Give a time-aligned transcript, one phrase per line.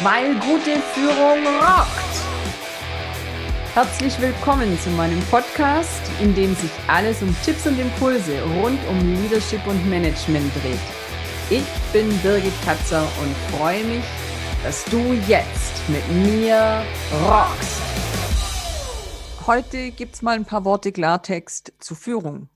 [0.00, 1.88] weil gute Führung rockt.
[3.74, 9.22] Herzlich willkommen zu meinem Podcast, in dem sich alles um Tipps und Impulse rund um
[9.22, 10.78] Leadership und Management dreht.
[11.50, 14.04] Ich bin Birgit Katzer und freue mich,
[14.62, 16.82] dass du jetzt mit mir
[17.26, 17.82] rockst.
[19.46, 22.48] Heute gibt es mal ein paar Worte Klartext zu Führung.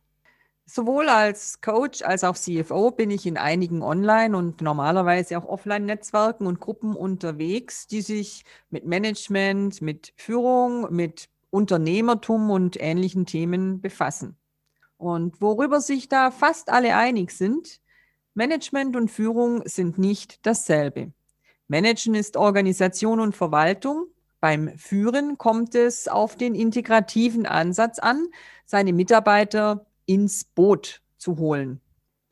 [0.75, 6.47] Sowohl als Coach als auch CFO bin ich in einigen Online- und normalerweise auch Offline-Netzwerken
[6.47, 14.39] und Gruppen unterwegs, die sich mit Management, mit Führung, mit Unternehmertum und ähnlichen Themen befassen.
[14.97, 17.79] Und worüber sich da fast alle einig sind,
[18.33, 21.13] Management und Führung sind nicht dasselbe.
[21.69, 24.07] Managen ist Organisation und Verwaltung.
[24.41, 28.29] Beim Führen kommt es auf den integrativen Ansatz an,
[28.65, 31.81] seine Mitarbeiter ins Boot zu holen.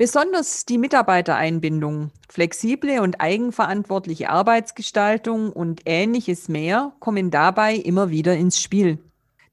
[0.00, 8.62] Besonders die Mitarbeitereinbindung, flexible und eigenverantwortliche Arbeitsgestaltung und ähnliches mehr kommen dabei immer wieder ins
[8.62, 8.98] Spiel.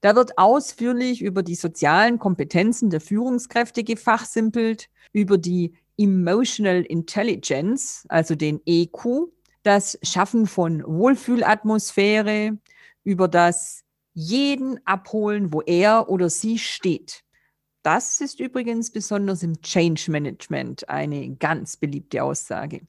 [0.00, 8.34] Da wird ausführlich über die sozialen Kompetenzen der Führungskräfte gefachsimpelt, über die Emotional Intelligence, also
[8.34, 9.28] den EQ,
[9.64, 12.56] das Schaffen von Wohlfühlatmosphäre,
[13.04, 13.82] über das
[14.14, 17.24] jeden abholen, wo er oder sie steht.
[17.88, 22.82] Das ist übrigens besonders im Change Management eine ganz beliebte Aussage.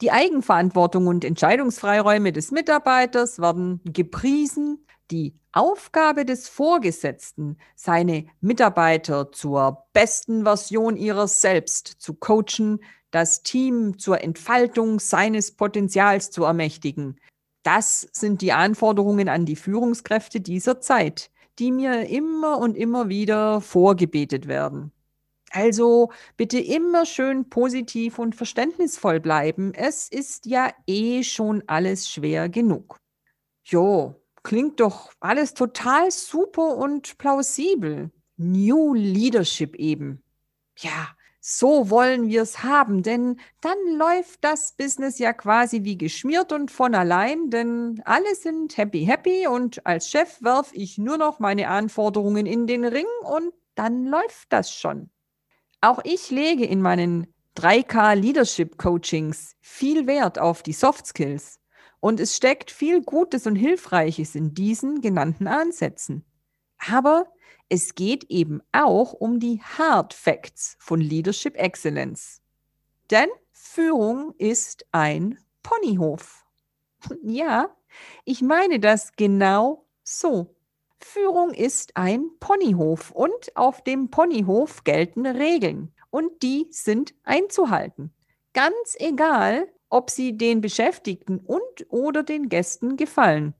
[0.00, 4.86] Die Eigenverantwortung und Entscheidungsfreiräume des Mitarbeiters werden gepriesen.
[5.10, 13.98] Die Aufgabe des Vorgesetzten, seine Mitarbeiter zur besten Version ihrer selbst zu coachen, das Team
[13.98, 17.20] zur Entfaltung seines Potenzials zu ermächtigen.
[17.62, 23.60] Das sind die Anforderungen an die Führungskräfte dieser Zeit die mir immer und immer wieder
[23.60, 24.92] vorgebetet werden.
[25.50, 29.72] Also bitte immer schön positiv und verständnisvoll bleiben.
[29.74, 32.98] Es ist ja eh schon alles schwer genug.
[33.64, 38.10] Jo, klingt doch alles total super und plausibel.
[38.36, 40.22] New Leadership eben.
[40.78, 41.15] Ja,
[41.48, 46.72] so wollen wir es haben, denn dann läuft das Business ja quasi wie geschmiert und
[46.72, 51.68] von allein, denn alle sind happy, happy und als Chef werfe ich nur noch meine
[51.68, 55.08] Anforderungen in den Ring und dann läuft das schon.
[55.80, 61.60] Auch ich lege in meinen 3K Leadership Coachings viel Wert auf die Soft Skills
[62.00, 66.24] und es steckt viel Gutes und Hilfreiches in diesen genannten Ansätzen.
[66.78, 67.26] Aber
[67.68, 72.40] es geht eben auch um die Hard Facts von Leadership Excellence.
[73.10, 76.44] Denn Führung ist ein Ponyhof.
[77.22, 77.76] Ja,
[78.24, 80.56] ich meine das genau so.
[80.98, 88.12] Führung ist ein Ponyhof und auf dem Ponyhof gelten Regeln und die sind einzuhalten.
[88.54, 93.54] Ganz egal, ob sie den Beschäftigten und oder den Gästen gefallen.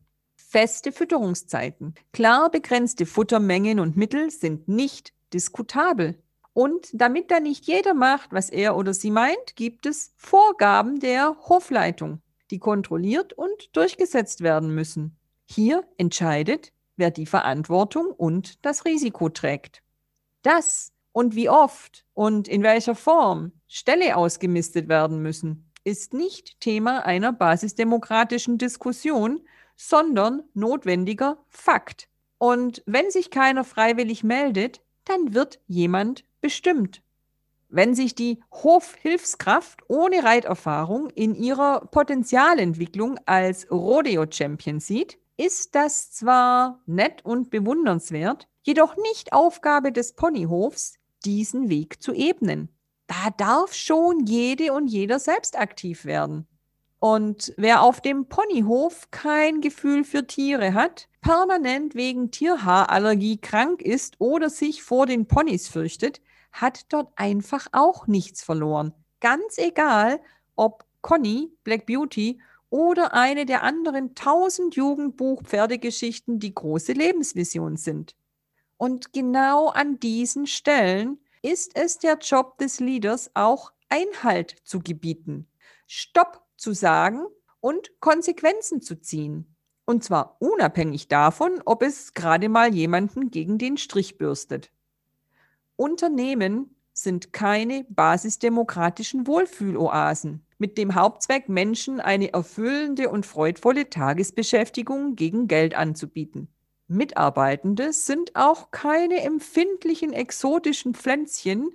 [0.49, 6.23] Feste Fütterungszeiten, klar begrenzte Futtermengen und Mittel sind nicht diskutabel.
[6.53, 11.37] Und damit da nicht jeder macht, was er oder sie meint, gibt es Vorgaben der
[11.49, 15.19] Hofleitung, die kontrolliert und durchgesetzt werden müssen.
[15.47, 19.83] Hier entscheidet, wer die Verantwortung und das Risiko trägt.
[20.43, 27.05] Das und wie oft und in welcher Form Ställe ausgemistet werden müssen, ist nicht Thema
[27.05, 29.41] einer basisdemokratischen Diskussion,
[29.77, 32.09] sondern notwendiger Fakt.
[32.39, 37.03] Und wenn sich keiner freiwillig meldet, dann wird jemand bestimmt.
[37.69, 46.81] Wenn sich die Hofhilfskraft ohne Reiterfahrung in ihrer Potenzialentwicklung als Rodeo-Champion sieht, ist das zwar
[46.87, 50.95] nett und bewundernswert, jedoch nicht Aufgabe des Ponyhofs,
[51.25, 52.69] diesen Weg zu ebnen.
[53.07, 56.47] Da darf schon jede und jeder selbst aktiv werden.
[57.09, 64.17] Und wer auf dem Ponyhof kein Gefühl für Tiere hat, permanent wegen Tierhaarallergie krank ist
[64.19, 68.93] oder sich vor den Ponys fürchtet, hat dort einfach auch nichts verloren.
[69.21, 70.21] Ganz egal,
[70.57, 78.17] ob Conny, Black Beauty oder eine der anderen tausend Jugendbuch-Pferdegeschichten die große Lebensvision sind.
[78.79, 85.47] Und genau an diesen Stellen ist es der Job des Leaders auch Einhalt zu gebieten.
[85.87, 87.27] Stopp zu sagen
[87.61, 89.57] und Konsequenzen zu ziehen.
[89.85, 94.73] Und zwar unabhängig davon, ob es gerade mal jemanden gegen den Strich bürstet.
[95.77, 105.49] Unternehmen sind keine basisdemokratischen Wohlfühloasen mit dem Hauptzweck, Menschen eine erfüllende und freudvolle Tagesbeschäftigung gegen
[105.49, 106.49] Geld anzubieten.
[106.89, 111.71] Mitarbeitende sind auch keine empfindlichen exotischen Pflänzchen,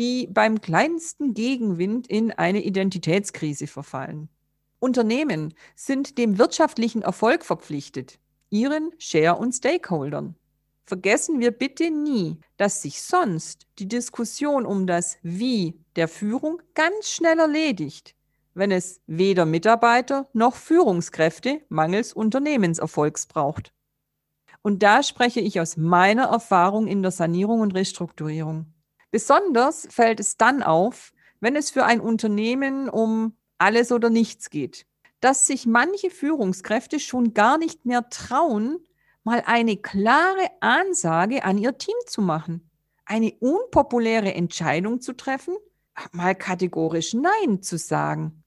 [0.00, 4.30] die beim kleinsten Gegenwind in eine Identitätskrise verfallen.
[4.78, 8.18] Unternehmen sind dem wirtschaftlichen Erfolg verpflichtet,
[8.48, 10.36] ihren Share- und Stakeholdern.
[10.86, 17.10] Vergessen wir bitte nie, dass sich sonst die Diskussion um das Wie der Führung ganz
[17.10, 18.14] schnell erledigt,
[18.54, 23.74] wenn es weder Mitarbeiter noch Führungskräfte mangels Unternehmenserfolgs braucht.
[24.62, 28.72] Und da spreche ich aus meiner Erfahrung in der Sanierung und Restrukturierung.
[29.10, 34.86] Besonders fällt es dann auf, wenn es für ein Unternehmen um alles oder nichts geht,
[35.20, 38.78] dass sich manche Führungskräfte schon gar nicht mehr trauen,
[39.24, 42.70] mal eine klare Ansage an ihr Team zu machen,
[43.04, 45.56] eine unpopuläre Entscheidung zu treffen,
[46.12, 48.42] mal kategorisch Nein zu sagen.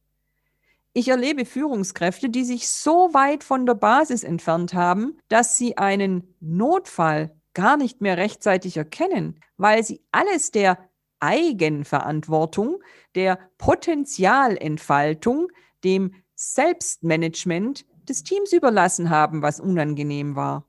[0.93, 6.35] Ich erlebe Führungskräfte, die sich so weit von der Basis entfernt haben, dass sie einen
[6.39, 10.77] Notfall gar nicht mehr rechtzeitig erkennen, weil sie alles der
[11.19, 12.83] Eigenverantwortung,
[13.15, 15.47] der Potenzialentfaltung,
[15.83, 20.65] dem Selbstmanagement des Teams überlassen haben, was unangenehm war.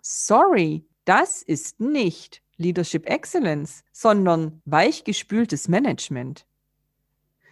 [0.00, 6.46] Sorry, das ist nicht Leadership Excellence, sondern weichgespültes Management.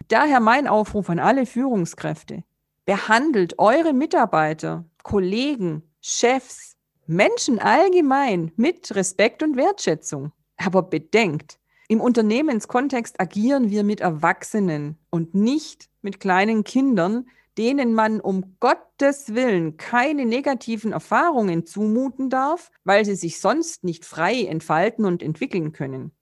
[0.08, 2.44] Daher mein Aufruf an alle Führungskräfte.
[2.84, 6.77] Behandelt eure Mitarbeiter, Kollegen, Chefs,
[7.08, 10.32] Menschen allgemein mit Respekt und Wertschätzung.
[10.58, 11.58] Aber bedenkt,
[11.88, 17.26] im Unternehmenskontext agieren wir mit Erwachsenen und nicht mit kleinen Kindern,
[17.56, 24.04] denen man um Gottes Willen keine negativen Erfahrungen zumuten darf, weil sie sich sonst nicht
[24.04, 26.12] frei entfalten und entwickeln können.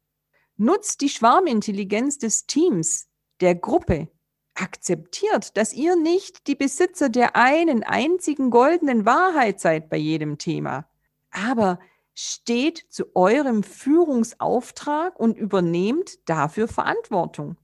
[0.57, 3.09] Nutzt die Schwarmintelligenz des Teams,
[3.41, 4.09] der Gruppe.
[4.57, 10.89] Akzeptiert, dass ihr nicht die Besitzer der einen einzigen goldenen Wahrheit seid bei jedem Thema.
[11.31, 11.79] Aber
[12.15, 17.57] steht zu eurem Führungsauftrag und übernehmt dafür Verantwortung.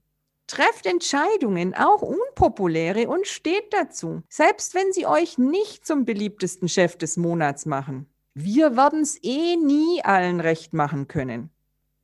[0.46, 6.96] Trefft Entscheidungen, auch unpopuläre, und steht dazu, selbst wenn sie euch nicht zum beliebtesten Chef
[6.96, 8.06] des Monats machen.
[8.34, 11.48] Wir werden es eh nie allen recht machen können.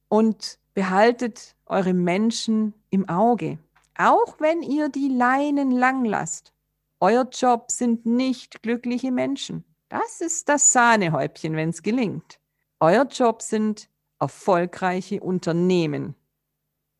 [0.08, 3.58] Und behaltet eure Menschen im Auge,
[3.98, 6.54] auch wenn ihr die Leinen lang lasst.
[7.00, 9.64] Euer Job sind nicht glückliche Menschen.
[9.88, 12.38] Das ist das Sahnehäubchen, wenn es gelingt.
[12.80, 16.14] Euer Job sind erfolgreiche Unternehmen.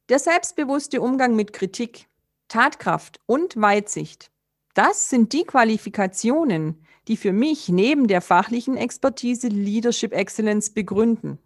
[0.09, 2.09] Der selbstbewusste Umgang mit Kritik,
[2.49, 4.31] Tatkraft und Weitsicht,
[4.75, 11.39] das sind die Qualifikationen, die für mich neben der fachlichen Expertise Leadership Excellence begründen.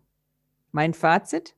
[0.71, 1.55] Mein Fazit?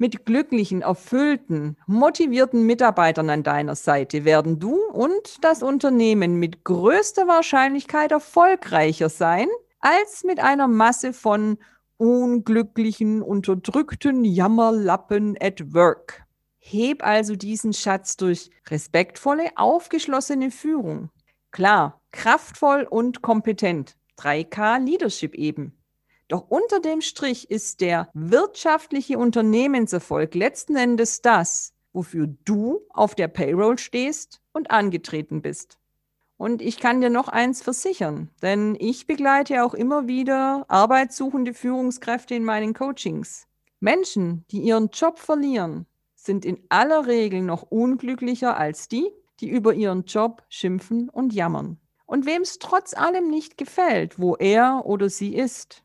[0.00, 7.26] Mit glücklichen, erfüllten, motivierten Mitarbeitern an deiner Seite werden du und das Unternehmen mit größter
[7.26, 9.48] Wahrscheinlichkeit erfolgreicher sein
[9.80, 11.58] als mit einer Masse von
[11.96, 16.22] unglücklichen, unterdrückten Jammerlappen at work.
[16.58, 21.10] Heb also diesen Schatz durch respektvolle, aufgeschlossene Führung.
[21.50, 23.96] Klar, kraftvoll und kompetent.
[24.18, 25.77] 3K Leadership eben.
[26.28, 33.28] Doch unter dem Strich ist der wirtschaftliche Unternehmenserfolg letzten Endes das, wofür du auf der
[33.28, 35.78] Payroll stehst und angetreten bist.
[36.36, 42.34] Und ich kann dir noch eins versichern, denn ich begleite auch immer wieder arbeitssuchende Führungskräfte
[42.34, 43.48] in meinen Coachings.
[43.80, 49.74] Menschen, die ihren Job verlieren, sind in aller Regel noch unglücklicher als die, die über
[49.74, 51.78] ihren Job schimpfen und jammern.
[52.06, 55.82] Und wem es trotz allem nicht gefällt, wo er oder sie ist,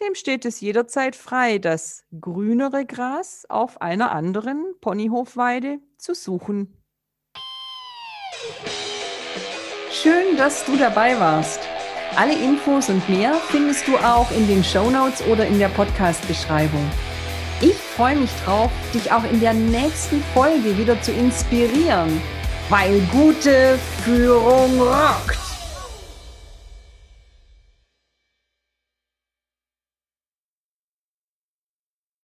[0.00, 6.82] dem steht es jederzeit frei, das grünere Gras auf einer anderen Ponyhofweide zu suchen.
[9.90, 11.60] Schön, dass du dabei warst.
[12.16, 16.90] Alle Infos und mehr findest du auch in den Show Notes oder in der Podcast-Beschreibung.
[17.60, 22.20] Ich freue mich drauf, dich auch in der nächsten Folge wieder zu inspirieren,
[22.68, 25.45] weil gute Führung rockt.